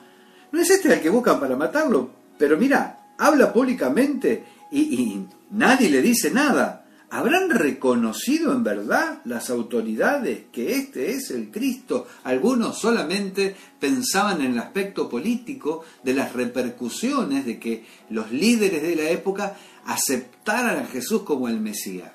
¿No 0.51 0.59
es 0.59 0.69
este 0.69 0.91
al 0.91 1.01
que 1.01 1.09
buscan 1.09 1.39
para 1.39 1.55
matarlo? 1.55 2.09
Pero 2.37 2.57
mira, 2.57 3.06
habla 3.17 3.53
públicamente 3.53 4.43
y, 4.71 5.21
nadie 5.51 5.89
le 5.89 6.01
dice 6.01 6.31
nada. 6.31 6.83
¿Habrán 7.09 7.49
reconocido 7.49 8.51
en 8.51 8.63
verdad 8.63 9.21
las 9.23 9.49
autoridades 9.49 10.47
que 10.51 10.73
este 10.75 11.11
es 11.11 11.31
el 11.31 11.51
Cristo? 11.51 12.05
Algunos 12.25 12.77
solamente 12.77 13.55
pensaban 13.79 14.41
en 14.41 14.51
el 14.51 14.59
aspecto 14.59 15.07
político 15.07 15.85
de 16.03 16.13
las 16.13 16.33
repercusiones 16.33 17.45
de 17.45 17.59
que 17.59 17.85
los 18.09 18.29
líderes 18.31 18.81
de 18.81 18.95
la 18.97 19.09
época 19.09 19.55
aceptaran 19.85 20.79
a 20.79 20.87
Jesús 20.87 21.23
como 21.23 21.47
el 21.47 21.61
Mesías 21.61 22.11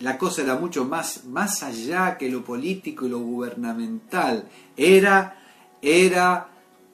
la 0.00 0.18
cosa 0.18 0.42
era 0.42 0.56
mucho 0.56 0.84
más, 0.84 1.24
más 1.24 1.62
allá 1.62 2.16
que 2.18 2.28
lo 2.28 2.44
político 2.44 3.06
y 3.06 3.08
lo 3.08 3.20
gubernamental. 3.20 4.48
Era, 4.76 5.38
era 5.80 6.48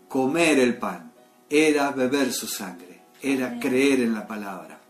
comer 0.09 0.59
el 0.59 0.78
pan, 0.78 1.12
era 1.49 1.90
beber 1.90 2.33
su 2.33 2.47
sangre, 2.47 2.89
era 3.22 3.58
creer 3.58 4.00
en 4.00 4.14
la 4.14 4.26
palabra. 4.26 4.80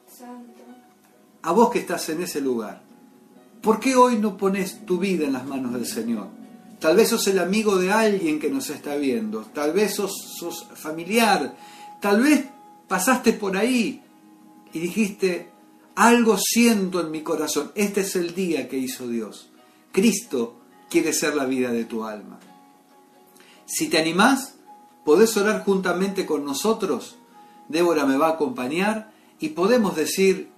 A 1.43 1.53
vos 1.53 1.71
que 1.71 1.79
estás 1.79 2.09
en 2.11 2.23
ese 2.23 2.41
lugar, 2.41 2.83
¿por 3.63 3.81
qué 3.81 3.97
hoy 3.97 4.19
no 4.19 4.37
pones 4.37 4.85
tu 4.85 4.99
vida 4.99 5.27
en 5.27 5.33
las 5.33 5.47
manos 5.47 5.73
del 5.73 5.87
Señor? 5.87 6.29
Tal 6.79 6.97
vez 6.97 7.09
sos 7.09 7.27
el 7.29 7.39
amigo 7.39 7.77
de 7.77 7.93
alguien 7.93 8.39
que 8.39 8.51
nos 8.51 8.71
está 8.71 8.97
viendo, 8.97 9.43
tal 9.43 9.73
vez 9.73 9.95
sos, 9.95 10.13
sos 10.39 10.67
familiar, 10.75 11.55
tal 12.01 12.23
vez 12.23 12.47
pasaste 12.89 13.35
por 13.35 13.57
ahí 13.57 14.03
y 14.73 14.79
dijiste, 14.79 15.51
algo 15.95 16.39
siento 16.39 17.01
en 17.01 17.11
mi 17.11 17.23
corazón. 17.23 17.73
Este 17.75 18.01
es 18.01 18.17
el 18.17 18.35
día 18.35 18.69
que 18.69 18.79
hizo 18.79 19.07
Dios. 19.09 19.51
Cristo 19.93 20.61
quiere 20.89 21.13
ser 21.13 21.35
la 21.35 21.45
vida 21.45 21.71
de 21.71 21.85
tu 21.85 22.05
alma. 22.05 22.39
Si 23.67 23.89
te 23.89 23.99
animás, 23.99 24.55
podés 25.05 25.37
orar 25.37 25.65
juntamente 25.65 26.27
con 26.27 26.45
nosotros. 26.45 27.17
Débora 27.71 28.05
me 28.05 28.17
va 28.17 28.27
a 28.27 28.33
acompañar 28.33 29.13
y 29.39 29.51
podemos 29.51 29.95
decir, 29.95 30.51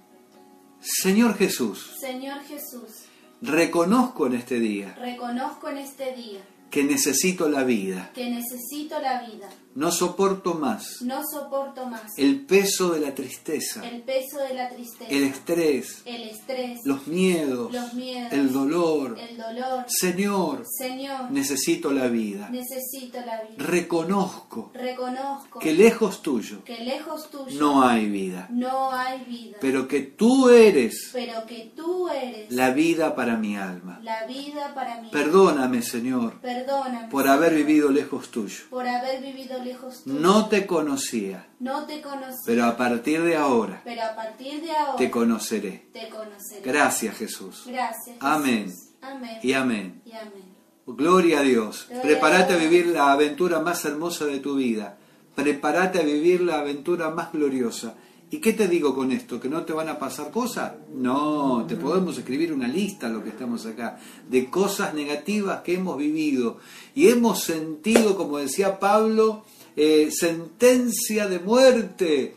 Señor 0.81 1.35
Jesús. 1.35 1.95
Señor 1.99 2.41
Jesús. 2.41 3.05
Reconozco 3.41 4.25
en 4.25 4.35
este 4.35 4.57
día 4.57 4.95
Reconozco 4.97 5.67
en 5.67 5.77
este 5.77 6.15
día 6.15 6.39
que 6.73 6.83
necesito 6.83 7.47
la 7.49 7.63
vida. 7.63 8.09
que 8.15 8.31
necesito 8.31 8.99
la 8.99 9.21
vida. 9.21 9.47
No 9.75 9.91
soporto 9.91 10.53
más 10.53 11.01
No 11.01 11.23
soporto 11.25 11.87
más 11.87 12.11
el 12.17 12.45
peso 12.45 12.91
de 12.91 12.99
la 12.99 13.15
tristeza, 13.15 13.87
el 13.87 14.03
peso 14.03 14.37
de 14.39 14.53
la 14.53 14.69
tristeza, 14.69 15.09
el 15.11 15.23
estrés, 15.23 16.01
el 16.05 16.23
estrés, 16.29 16.79
los 16.83 17.07
miedos, 17.07 17.71
los 17.73 17.93
miedos, 17.93 18.33
el 18.33 18.51
dolor. 18.53 19.17
el 19.19 19.37
dolor. 19.37 19.85
Señor, 19.87 20.63
Señor, 20.67 21.31
necesito 21.31 21.91
la 21.91 22.07
vida. 22.07 22.49
necesito 22.49 23.19
la 23.19 23.41
vida. 23.41 23.55
Reconozco 23.57 24.71
Reconozco 24.73 25.59
que 25.59 25.73
lejos 25.73 26.21
tuyo 26.21 26.63
que 26.63 26.77
lejos 26.79 27.29
tuyo 27.29 27.59
no 27.59 27.83
hay 27.83 28.07
vida, 28.09 28.47
no 28.51 28.91
hay 28.91 29.23
vida, 29.25 29.57
pero 29.61 29.87
que 29.87 30.01
tú 30.01 30.49
eres 30.49 31.09
pero 31.13 31.45
que 31.47 31.71
tú 31.75 32.09
eres 32.09 32.51
la 32.51 32.71
vida 32.71 33.15
para 33.15 33.37
mi 33.37 33.57
alma. 33.57 33.99
la 34.03 34.25
vida 34.25 34.73
para 34.75 35.01
mí. 35.01 35.09
Perdóname, 35.11 35.81
Señor, 35.81 36.39
Perdóname 36.41 36.62
por 37.09 37.27
haber 37.27 37.53
vivido 37.53 37.89
lejos 37.89 38.29
tuyo. 38.29 38.63
por 38.69 38.87
haber 38.87 39.21
vivido 39.21 39.63
lejos 39.63 40.03
tuyo. 40.03 40.19
No 40.19 40.47
te 40.47 40.65
conocía, 40.65 41.47
No 41.59 41.85
te 41.85 42.01
conocí, 42.01 42.43
pero 42.45 42.65
a 42.65 42.77
partir 42.77 43.21
de 43.23 43.35
ahora 43.35 43.81
pero 43.83 44.03
a 44.03 44.15
partir 44.15 44.61
de 44.61 44.71
ahora 44.71 44.97
te 44.97 45.11
conoceré. 45.11 45.87
te 45.93 46.09
conoceré. 46.09 46.61
Gracias, 46.63 47.15
Jesús. 47.17 47.63
Gracias. 47.67 48.05
Jesús. 48.05 48.17
Amén. 48.21 48.73
Amén. 49.01 49.39
Y 49.41 49.53
amén. 49.53 50.01
Y 50.05 50.11
amén. 50.13 50.53
Gloria 50.85 51.39
a 51.39 51.43
Dios. 51.43 51.85
Gloria 51.87 52.01
Prepárate 52.03 52.53
a 52.53 52.57
vivir 52.57 52.87
la 52.87 53.11
aventura 53.11 53.59
más 53.59 53.85
hermosa 53.85 54.25
de 54.25 54.39
tu 54.39 54.55
vida. 54.55 54.97
Prepárate 55.35 55.99
a 55.99 56.03
vivir 56.03 56.41
la 56.41 56.59
aventura 56.59 57.09
más 57.09 57.31
gloriosa. 57.31 57.95
¿Y 58.33 58.39
qué 58.39 58.53
te 58.53 58.67
digo 58.67 58.95
con 58.95 59.11
esto? 59.11 59.39
¿Que 59.39 59.47
no 59.47 59.63
te 59.63 59.73
van 59.73 59.89
a 59.89 59.99
pasar 59.99 60.31
cosas? 60.31 60.73
No, 60.91 61.67
te 61.67 61.75
podemos 61.75 62.17
escribir 62.17 62.51
una 62.51 62.67
lista, 62.67 63.07
lo 63.07 63.23
que 63.23 63.29
estamos 63.29 63.63
acá, 63.67 63.99
de 64.27 64.49
cosas 64.49 64.95
negativas 64.95 65.61
que 65.61 65.75
hemos 65.75 65.99
vivido 65.99 66.57
y 66.95 67.09
hemos 67.09 67.43
sentido, 67.43 68.17
como 68.17 68.39
decía 68.39 68.79
Pablo, 68.79 69.45
eh, 69.75 70.09
sentencia 70.11 71.27
de 71.27 71.37
muerte. 71.37 72.33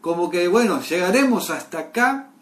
Como 0.00 0.30
que, 0.30 0.48
bueno, 0.48 0.82
llegaremos 0.82 1.50
hasta 1.50 1.78
acá, 1.78 2.32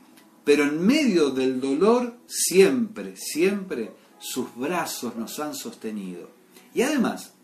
pero 0.42 0.62
en 0.62 0.80
medio 0.80 1.28
del 1.28 1.60
dolor, 1.60 2.14
siempre, 2.26 3.18
siempre 3.18 3.92
sus 4.18 4.46
brazos 4.56 5.14
nos 5.16 5.38
han 5.40 5.54
sostenido. 5.54 6.30
Y 6.72 6.80
además, 6.80 7.34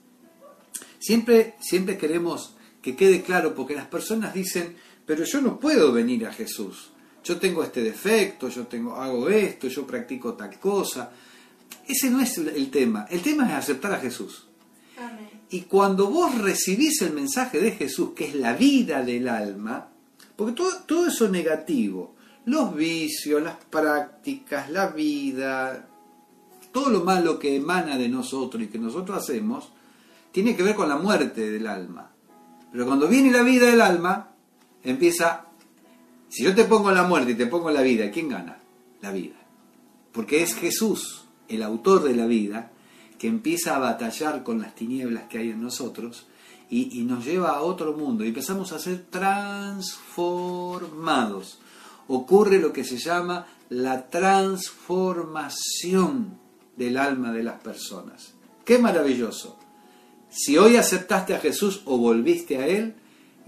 siempre, 0.99 1.57
siempre 1.61 1.99
queremos 1.99 2.55
que 2.81 2.97
quede 2.97 3.21
claro, 3.21 3.55
porque 3.55 3.75
las 3.75 3.89
personas 3.89 4.33
dicen, 4.33 4.77
pero 5.11 5.25
yo 5.25 5.41
no 5.41 5.59
puedo 5.59 5.91
venir 5.91 6.25
a 6.25 6.33
Jesús. 6.33 6.91
Yo 7.25 7.37
tengo 7.37 7.65
este 7.65 7.83
defecto, 7.83 8.49
yo 8.49 8.69
tengo, 8.69 8.95
hago 8.95 9.29
esto, 9.29 9.67
yo 9.67 9.85
practico 9.85 10.35
tal 10.35 10.57
cosa. 10.61 11.11
Ese 11.85 12.11
no 12.11 12.21
es 12.21 12.39
el 12.39 12.71
tema. 12.71 13.09
El 13.11 13.21
tema 13.21 13.49
es 13.49 13.55
aceptar 13.55 13.93
a 13.93 13.99
Jesús. 13.99 14.47
Amén. 14.97 15.29
Y 15.51 15.63
cuando 15.63 16.09
vos 16.11 16.39
recibís 16.39 17.03
el 17.03 17.13
mensaje 17.13 17.59
de 17.61 17.73
Jesús, 17.73 18.11
que 18.15 18.27
es 18.27 18.37
la 18.37 18.53
vida 18.53 19.03
del 19.03 19.29
alma, 19.29 19.89
porque 20.37 20.53
todo, 20.53 20.71
todo 20.87 21.09
eso 21.09 21.29
negativo, 21.29 22.15
los 22.45 22.73
vicios, 22.73 23.43
las 23.43 23.57
prácticas, 23.65 24.71
la 24.71 24.91
vida, 24.91 25.89
todo 26.71 26.89
lo 26.89 27.03
malo 27.03 27.37
que 27.37 27.57
emana 27.57 27.99
de 27.99 28.09
nosotros 28.09 28.63
y 28.63 28.69
que 28.69 28.79
nosotros 28.79 29.19
hacemos, 29.19 29.73
tiene 30.31 30.55
que 30.55 30.63
ver 30.63 30.77
con 30.77 30.89
la 30.89 30.99
muerte 30.99 31.51
del 31.51 31.67
alma. 31.67 32.13
Pero 32.71 32.87
cuando 32.87 33.09
viene 33.09 33.33
la 33.33 33.43
vida 33.43 33.67
del 33.67 33.81
alma, 33.81 34.30
empieza, 34.85 35.47
si 36.29 36.45
yo 36.45 36.55
te 36.55 36.65
pongo 36.65 36.93
la 36.93 37.05
muerte 37.05 37.33
y 37.33 37.37
te 37.37 37.47
pongo 37.47 37.71
la 37.71 37.83
vida, 37.83 38.11
¿quién 38.11 38.29
gana? 38.29 38.59
La 39.01 39.13
vida. 39.13 39.37
Porque 40.13 40.43
es 40.43 40.55
Jesús, 40.55 41.25
el 41.49 41.63
autor 41.63 42.03
de 42.03 42.15
la 42.15 42.27
vida, 42.27 42.71
que 43.19 43.29
empieza 43.29 43.77
a 43.77 43.79
batallar 43.79 44.43
con 44.43 44.61
las 44.61 44.75
tinieblas 44.75 45.25
que 45.29 45.39
hay 45.39 45.51
en 45.51 45.63
nosotros 45.63 46.27
y, 46.71 47.03
nos 47.03 47.25
lleva 47.25 47.51
a 47.51 47.63
otro 47.63 47.95
mundo 47.95 48.25
y 48.25 48.29
empezamos 48.29 48.71
a 48.73 48.79
ser 48.79 49.07
transformados. 49.11 51.59
Ocurre 52.07 52.61
lo 52.61 52.73
que 52.73 52.85
se 52.85 52.97
llama 52.97 53.49
la 53.69 54.09
transformación 54.09 56.39
del 56.77 56.97
alma 56.97 57.33
de 57.33 57.43
las 57.43 57.61
personas. 57.61 58.35
¡Qué 58.65 58.79
maravilloso! 58.79 59.59
Si 60.31 60.57
hoy 60.57 60.77
aceptaste 60.77 61.35
a 61.35 61.41
Jesús 61.41 61.83
o 61.87 61.99
volviste 61.99 62.59
a 62.59 62.69
Él 62.69 62.95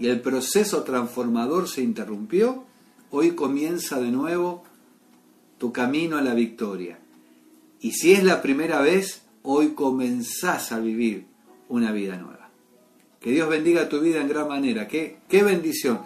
y 0.03 0.09
el 0.09 0.19
proceso 0.19 0.83
transformador 0.83 1.69
se 1.69 1.81
interrumpió, 1.81 2.65
hoy 3.09 3.35
comienza 3.35 4.01
de 4.01 4.11
nuevo 4.11 4.65
tu 5.57 5.71
camino 5.71 6.17
a 6.17 6.21
la 6.21 6.33
victoria. 6.33 6.99
Y 7.79 7.93
si 7.93 8.11
es 8.11 8.21
la 8.21 8.41
primera 8.41 8.81
vez, 8.81 9.21
hoy 9.43 9.69
comenzás 9.69 10.73
a 10.73 10.81
vivir 10.81 11.23
una 11.69 11.93
vida 11.93 12.17
nueva. 12.17 12.49
Que 13.21 13.31
Dios 13.31 13.47
bendiga 13.47 13.87
tu 13.87 14.01
vida 14.01 14.19
en 14.19 14.27
gran 14.27 14.49
manera. 14.49 14.89
Qué, 14.89 15.19
qué 15.29 15.41
bendición. 15.41 16.01